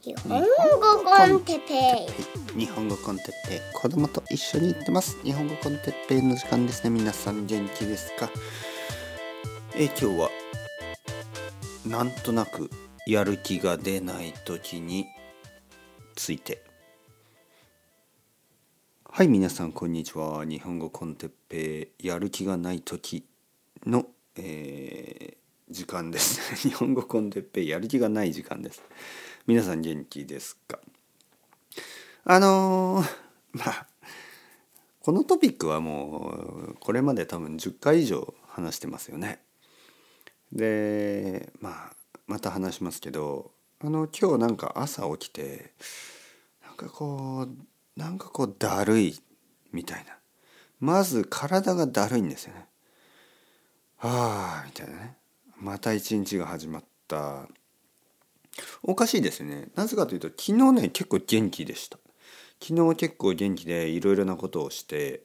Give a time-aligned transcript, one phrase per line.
[0.00, 2.06] 日本語コンテッペ
[2.56, 2.60] イ。
[2.60, 3.58] 日本語コンテッペイ。
[3.74, 5.20] 子供と一緒に行ってます。
[5.24, 6.90] 日本語コンテッペイの時間ですね。
[6.90, 8.30] 皆さん元気ですか？
[9.74, 10.30] え今日は
[11.86, 12.70] なんとなく
[13.06, 15.06] やる気が出ない時に
[16.14, 16.62] ついて。
[19.10, 20.44] はい皆さんこんにちは。
[20.44, 23.26] 日本語コンテッペイやる気がない時
[23.84, 24.06] の、
[24.36, 25.38] えー
[25.70, 26.54] 時間です。
[26.66, 28.80] 日本語コンテッペイやる気がない時間です
[29.48, 30.78] 皆さん元気ですか？
[32.26, 33.06] あのー、
[33.54, 33.86] まあ
[35.00, 39.40] このトピックはもうこれまで多分10回以上話してますよね。
[40.52, 41.92] でまあ
[42.26, 43.50] また話しますけど
[43.82, 45.72] あの今日なんか朝起きて
[46.66, 49.18] なんかこうなんかこうだるい
[49.72, 50.18] みたいな
[50.78, 52.66] まず体がだるいんですよね。
[53.96, 55.16] はあみたいなね
[55.56, 57.48] また一日が始まった
[58.82, 59.68] おかしいですね。
[59.74, 61.98] なぜかというと昨日ね結構元気でした。
[62.60, 65.22] 昨日結構元気でいろいろなことをして。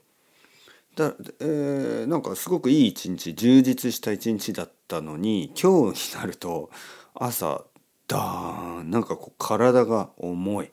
[0.96, 6.70] だ、えー、なんかすごくいい一日充実した一日だったのに今日になると
[7.16, 7.64] 朝
[8.08, 10.72] ダーンなんかこう体が重い。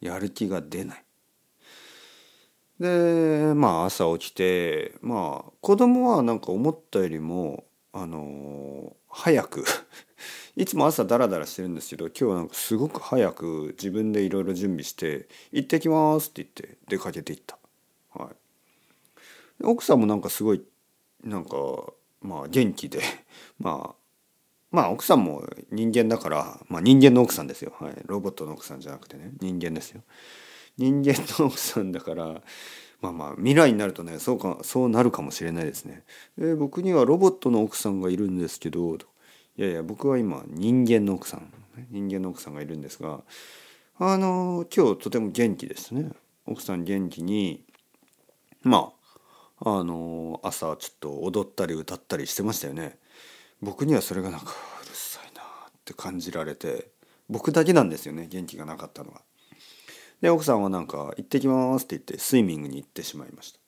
[0.00, 1.04] やる気が出ない。
[2.78, 9.64] でまあ朝起きてまあ子供はなんか思ったよりもあの早く
[10.56, 17.58] いつも朝ダラダラしてるんですけど今日はなんかすごく早く自分でいろいろ準備して「行ってきます」って言って出かけていった。
[18.12, 18.30] は
[19.60, 20.62] い、奥さんもなんかすごい
[21.22, 21.56] なんか
[22.20, 23.00] まあ元気で
[23.58, 23.94] まあ
[24.70, 30.02] まあ奥さんも人間だから、まあ、人間の奥さんですよ、はい、ロボットの奥さんじゃなくてね人間ですよ。
[30.76, 32.42] 人間の奥さんだから
[33.00, 36.04] まあまあ未来になるとねそうかそうなるかもしれないですね。
[36.38, 38.98] え僕にはロボットの奥さんがいるんですけど
[39.56, 41.52] いやいや僕は今人間の奥さん
[41.90, 43.20] 人間の奥さんがいるんですが
[43.98, 46.10] あの今日とても元気ですね。
[46.46, 47.64] 奥さん元気に
[48.62, 48.92] ま
[49.60, 52.98] ああの朝ちょっと踊ったり歌ったりしてましたよね。
[53.60, 54.46] 僕にはそれがなんか
[54.82, 55.44] うるさいなっ
[55.84, 56.88] て感じられて
[57.28, 59.20] 僕だけなんですよね元気がなかったのは。
[60.22, 63.58] で奥さんはなんか「行ってきます」って言ってスイミングに行ってしまいました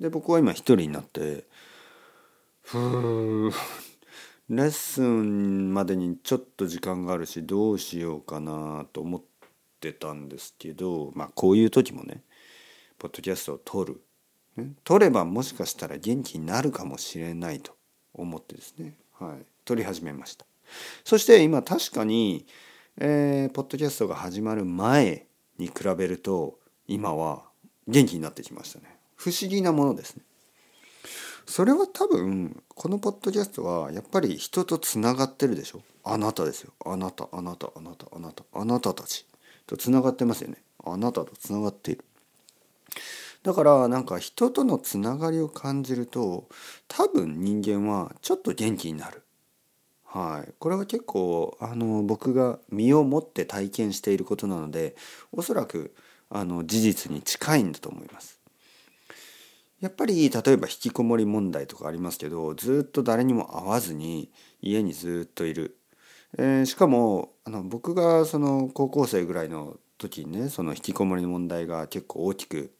[0.00, 1.44] で僕は今一人になって
[2.62, 3.52] ふー
[4.50, 9.22] レッスンまでにちょっと時間があるしどうしようかなと思っ
[9.80, 12.22] てたんですけどまあこういう時もね
[12.98, 14.02] ポッドキャストを撮る、
[14.84, 17.74] 撮ればもしかしたら元気になるかもしれないと
[18.12, 18.94] 思ってですね。
[19.18, 19.46] はい。
[19.64, 20.44] 撮り始めました。
[21.02, 22.44] そして今確かに、
[22.98, 25.26] えー、ポッドキャストが始まる前
[25.58, 27.44] に比べると今は
[27.88, 28.98] 元気になってきましたね。
[29.16, 30.22] 不思議なものですね。
[31.46, 35.82] それは多分このポッドキャストはやっぱり人とつながってるでしょ？
[36.04, 36.72] あなたですよ。
[36.84, 38.44] あなたあなたあなたあなた。
[38.52, 39.26] あなたたち
[39.66, 40.62] とつながってますよね。
[40.84, 42.04] あなたとつながっている。
[43.42, 46.48] だからなんか人とのつながりを感じると
[46.88, 49.22] 多分人間はちょっと元気になる。
[50.04, 54.96] はい、これは結構あの僕が身をもって体験していることなので
[55.30, 55.94] おそらく
[56.28, 58.39] あの事実に近いんだと思います。
[59.80, 64.30] やっぱり例えば引きこもり問題とかありますけどずっと誰にも会わずに
[64.60, 65.76] 家にずっといる、
[66.36, 72.72] えー、しかもあの僕がその高校生ぐらいの時にねその引きこもりの問題が結構大きく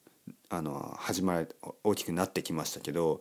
[0.51, 1.47] あの始まり
[1.85, 3.21] 大きくなってきましたけど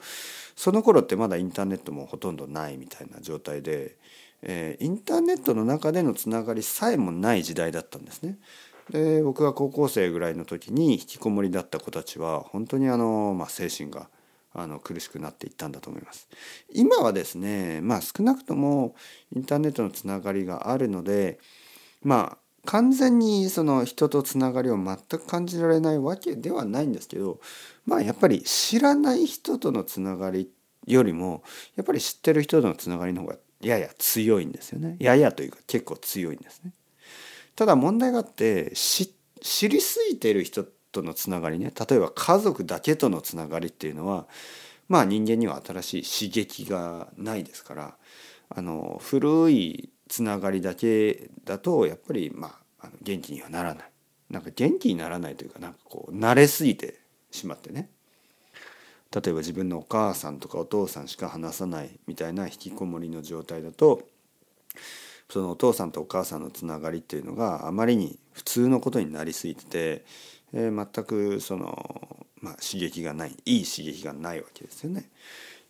[0.55, 3.97] その頃ってまだインターネットもほとんどないみたいな状態で、
[4.41, 8.39] えー、インターネットの中でのつながりさえもない時代だったんですね。
[8.89, 14.09] で僕が高校生ぐらいの時に引きこもりだった子たちは本当にあの、まあ、精神が
[14.53, 16.27] あの苦しくなっていったんだと思います。
[16.73, 18.95] 今はですねまあ少なくとも
[19.35, 21.39] インターネットのつながりがあるので
[22.01, 27.39] まあ完全にその人とつながりを全く感じられないわけではないんですけど
[27.85, 30.49] まあやっぱり知らない人とのつながり
[30.87, 31.43] よりも
[31.75, 36.71] やっぱり知ってる人とのつながりの方がやや強いんですよねややというか結構強いんですね。
[37.55, 39.09] ただ問題があって知
[39.69, 44.27] りすぎてる人とのつながりね例えば家族だけとのつながりっていうのは
[44.87, 47.95] まあ人間には新しい刺激がないですから
[48.49, 53.91] あの古いつながりだけだとやっぱりまああの元気にはならない。
[54.29, 56.99] なんか元気にならないというかなんかこう慣れすぎて
[57.31, 57.89] しまってね。
[59.11, 64.07] 例えば自分のお母さんとかお父さんしか話さないみたいな引きこもりの状態だと
[65.29, 70.05] そのお父さんとお母さんのつながりっていうのがあまりに普通のことになりすぎてて、
[70.53, 75.09] えー、全くその、まあ、刺激がないいい刺激がないわけですよね。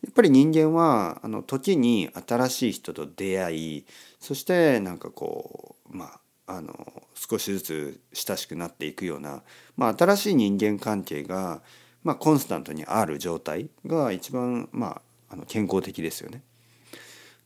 [0.01, 3.85] やっぱり人間はあの時に新しい人と出会い
[4.21, 6.19] そしてなんかこうまあ
[6.49, 6.73] あの
[7.13, 9.43] 少しずつ親しくなっていくような、
[9.75, 11.61] まあ、新しい人間関係が、
[12.03, 16.41] まあ、コンスタントにある状態が一番、まあ、あの健康的ですよね。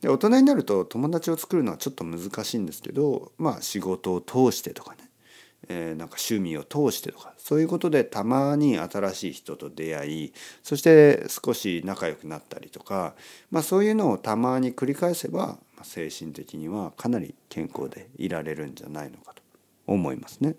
[0.04, 4.98] で大人になると友達を作るのはちょっと難しいんですけど、まあ、仕事を通してとかね、
[5.68, 13.14] えー、なんか趣味を通してとかそういうことでたまに新しい人と出会いそして少し仲良くなったりとか、
[13.50, 19.42] まあ、そういうのをたまに繰り返せば精神的にはかなり健康でいられるんじゃないのかと
[19.86, 20.56] 思いますね。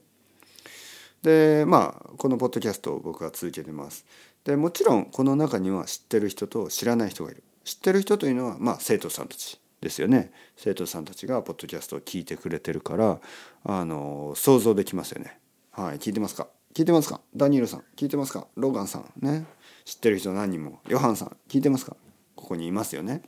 [1.22, 4.08] でまあこのポッドキャストを僕は続けてます。
[4.44, 7.44] でもちろんこの中には知ってる人と知らない人がいる。
[7.66, 10.32] 知ってる人というのはまあ生徒さんたちですよね。
[10.56, 13.20] 生徒さんたちがポッドキャストを聞いてくれてるから
[13.66, 15.40] あの想像できますよね。
[15.72, 16.48] はい聞いてますか？
[16.74, 17.20] 聞いてますか？
[17.36, 18.48] ダニエルさん聞いてますか？
[18.56, 19.46] ローガンさんね。
[19.84, 20.80] 知ってる人何人も？
[20.88, 21.98] ヨハンさん聞いてますか？
[22.36, 23.24] ここにいますよね。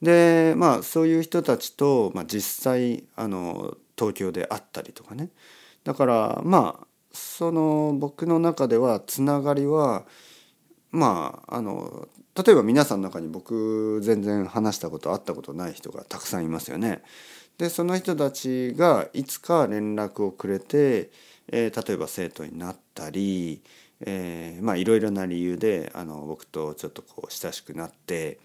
[0.00, 5.30] でまあそういう人たちと、まあ、実際あの東京で会ったりとかね。
[5.84, 10.06] だからまあその僕の中ではつながりは
[10.90, 12.08] まああの
[12.38, 17.02] 例えば皆さんの中に僕全然話したこと会ったことない人がたくさんいますよね。
[17.58, 21.10] でその人たちがいつか連絡をくれて、
[21.48, 23.62] えー、例えば生徒になったり、
[24.00, 28.38] えー、まあいろいろな理由であの僕とちょっとこう親しくなって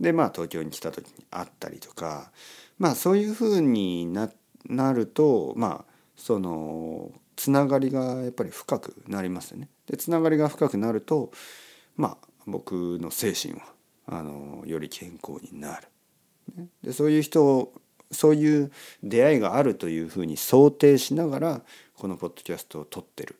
[0.00, 2.32] でまあ東京に来た時に会ったりとか
[2.78, 9.68] まあそういうふうになるとまあそのつながりがやっぱり深くなりますよね。
[9.86, 11.30] でつながりが深くなると
[11.96, 13.62] まあ僕の精神は
[14.06, 15.88] あのより健康になる。
[16.82, 17.74] でそういう人を
[18.10, 18.70] そういう
[19.02, 21.62] 出会いがあるというふうに想定しながら
[21.96, 23.36] このポッドキャストを撮ってる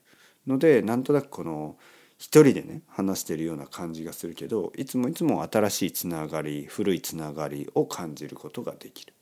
[0.46, 1.76] のでなんとなくこの
[2.18, 9.12] 一人でね話してるような感じがするけどいつもいつも新しいつながり古いつながりを感じることができる。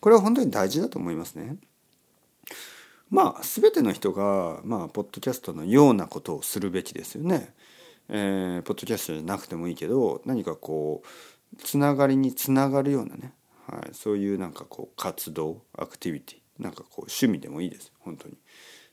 [0.00, 1.56] これは本当に大事だと思いますね。
[3.10, 7.54] まあ全ての人がまあポッドキャストのようなことをするべきですよね。
[8.08, 13.32] えー、ポッドキャストじゃなくてもいいけど何かこうつながりにつながるようなね、
[13.66, 18.36] はい、そういうなんかこう活動アクティビティなんかこう趣味でもいいです本当に。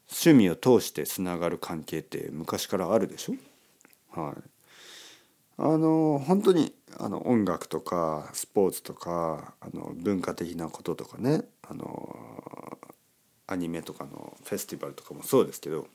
[0.10, 4.22] 趣味を通してつながる関係って昔からあるでしょ？
[4.22, 4.36] はい。
[5.58, 12.18] あの本当にあの音楽とかスポーツとかあの文化的なこととかねあの
[13.48, 15.88] アニメとかのフェスティバルとかもそうですけど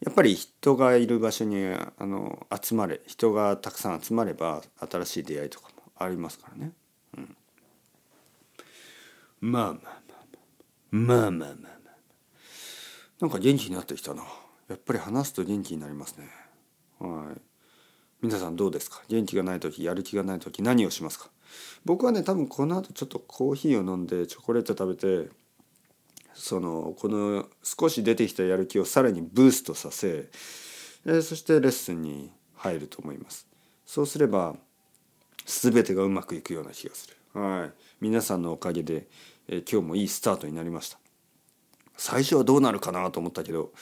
[0.00, 6.72] やっぱり人がいる場所にあの集まれ人がたくさん集まれば新しい出会いとかもありますからね。
[7.16, 7.36] うん、
[9.40, 11.94] まあまあまあまあまあまあまあ、まあ、
[13.20, 14.24] なんか元気になってきたな。
[14.68, 16.28] やっぱり話すと元気になりますね。
[16.98, 17.40] はい。
[18.22, 19.02] 皆さんどうですか？
[19.08, 21.30] 元気がない時やる気がない時何をしますか？
[21.84, 25.30] 僕はね多分この後ちょっとコーヒーを飲んでチョコレート食べて
[26.40, 30.28] そのこの少し出てきたやる気をさらにブーストさせ、
[31.06, 33.46] え、そしてレッスンに入ると思います。
[33.84, 34.56] そうすれば
[35.44, 37.40] 全てがうまくいくような気がする。
[37.40, 37.72] はい。
[38.00, 39.06] 皆さんのおかげで、
[39.48, 40.98] え、今日もいいスタートになりました。
[42.00, 43.72] 最初はどうなるかなと思ったけど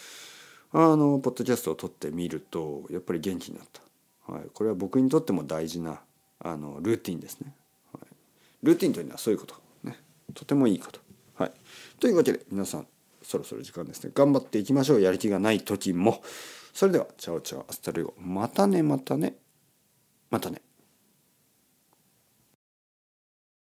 [0.72, 6.00] あのポッドキャストを撮ってみるとやっぱり元気になった、はい、これは僕にとっても大事な
[6.40, 7.54] あのルーティンですね、
[7.92, 8.06] はい、
[8.64, 9.54] ルーティンというのはそういうこと。
[9.84, 9.98] ね。
[10.34, 11.00] とてもいいこと。
[11.38, 11.52] はい。
[12.00, 12.86] というわけで皆さん
[13.22, 14.10] そろそろ時間ですね。
[14.14, 15.00] 頑張っていきましょう。
[15.00, 16.22] やる気がない時も。
[16.72, 19.36] それではチャオチャオ hasta luego またねまたね。
[20.30, 20.62] またね。